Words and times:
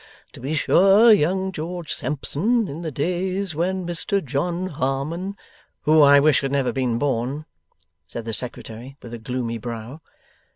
To 0.33 0.39
be 0.39 0.55
sure, 0.55 1.13
young 1.13 1.51
George 1.51 1.93
Sampson, 1.93 2.67
in 2.67 2.81
the 2.81 2.89
days 2.89 3.53
when 3.53 3.85
Mr 3.85 4.25
John 4.25 4.65
Harmon' 4.65 5.35
'Who 5.83 6.01
I 6.01 6.19
wish 6.19 6.41
had 6.41 6.51
never 6.51 6.71
been 6.73 6.97
born!' 6.97 7.45
said 8.07 8.25
the 8.25 8.33
Secretary, 8.33 8.97
with 9.03 9.13
a 9.13 9.19
gloomy 9.19 9.59
brow. 9.59 10.01